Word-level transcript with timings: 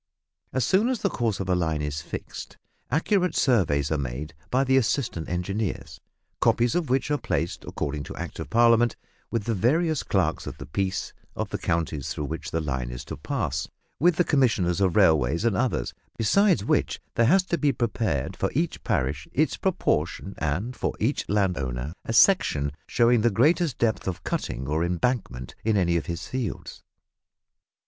As 0.51 0.65
soon 0.65 0.89
as 0.89 1.03
the 1.03 1.11
course 1.11 1.39
of 1.39 1.47
a 1.47 1.53
line 1.53 1.83
is 1.83 2.01
fixed, 2.01 2.57
accurate 2.89 3.35
surveys 3.35 3.91
are 3.91 3.99
made 3.99 4.33
by 4.49 4.63
the 4.63 4.75
assistant 4.75 5.29
engineers, 5.29 6.01
copies 6.39 6.73
of 6.73 6.89
which 6.89 7.11
are 7.11 7.19
placed, 7.19 7.63
according 7.65 8.01
to 8.05 8.15
Act 8.15 8.39
of 8.39 8.49
Parliament, 8.49 8.95
with 9.29 9.43
the 9.43 9.53
various 9.53 10.01
clerks 10.01 10.47
of 10.47 10.57
the 10.57 10.65
peace 10.65 11.13
of 11.35 11.49
the 11.51 11.59
counties, 11.59 12.09
through 12.11 12.25
which 12.25 12.49
the 12.49 12.59
line 12.61 12.89
is 12.89 13.05
to 13.05 13.15
pass, 13.15 13.67
with 13.99 14.15
the 14.15 14.23
Commissioners 14.23 14.81
of 14.81 14.95
Railways 14.95 15.45
and 15.45 15.55
others, 15.55 15.93
besides 16.17 16.65
which 16.65 16.99
there 17.13 17.27
has 17.27 17.43
to 17.43 17.59
be 17.59 17.71
prepared 17.71 18.35
for 18.35 18.49
each 18.53 18.83
parish 18.83 19.27
its 19.33 19.55
proportion, 19.55 20.33
and 20.39 20.75
for 20.75 20.95
each 20.99 21.29
landholder 21.29 21.93
a 22.05 22.13
section 22.13 22.71
showing 22.87 23.21
the 23.21 23.29
greatest 23.29 23.77
depth 23.77 24.07
of 24.07 24.23
cutting 24.23 24.67
or 24.67 24.83
embankment 24.83 25.53
in 25.63 25.77
any 25.77 25.95
of 25.95 26.07
his 26.07 26.25
fields. 26.27 26.81